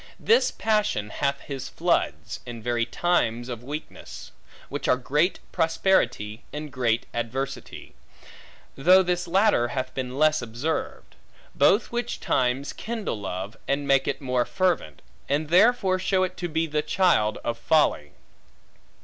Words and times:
This 0.19 0.49
passion 0.49 1.11
hath 1.11 1.41
his 1.41 1.69
floods, 1.69 2.39
in 2.43 2.63
very 2.63 2.87
times 2.87 3.49
of 3.49 3.63
weakness; 3.63 4.31
which 4.67 4.87
are 4.87 4.97
great 4.97 5.39
prosperity, 5.51 6.41
and 6.51 6.71
great 6.71 7.05
adversity; 7.13 7.93
though 8.75 9.03
this 9.03 9.27
latter 9.27 9.67
hath 9.67 9.93
been 9.93 10.17
less 10.17 10.41
observed: 10.41 11.13
both 11.53 11.91
which 11.91 12.19
times 12.19 12.73
kindle 12.73 13.19
love, 13.19 13.55
and 13.67 13.87
make 13.87 14.07
it 14.07 14.21
more 14.21 14.43
fervent, 14.43 15.03
and 15.29 15.49
therefore 15.49 15.99
show 15.99 16.23
it 16.23 16.35
to 16.37 16.47
be 16.49 16.65
the 16.65 16.81
child 16.81 17.37
of 17.43 17.55
folly. 17.59 18.13